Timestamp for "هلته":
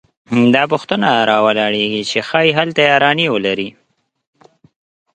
2.59-2.79